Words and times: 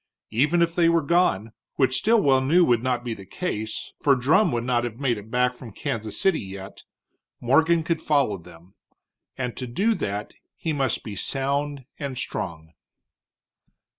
Even 0.31 0.63
if 0.63 0.73
they 0.73 0.89
were 0.89 1.03
gone, 1.03 1.53
which 1.75 1.97
Stilwell 1.99 2.41
knew 2.41 2.65
would 2.65 2.81
not 2.81 3.03
be 3.03 3.13
the 3.13 3.23
case 3.23 3.91
for 4.01 4.15
Drumm 4.15 4.51
would 4.51 4.63
not 4.63 4.83
have 4.83 4.99
made 4.99 5.19
it 5.19 5.29
back 5.29 5.53
from 5.53 5.71
Kansas 5.71 6.19
City 6.19 6.39
yet, 6.39 6.85
Morgan 7.39 7.83
could 7.83 8.01
follow 8.01 8.37
them. 8.39 8.73
And 9.37 9.55
to 9.57 9.67
do 9.67 9.93
that 9.93 10.33
he 10.55 10.73
must 10.73 11.03
be 11.03 11.15
sound 11.15 11.85
and 11.99 12.17
strong. 12.17 12.71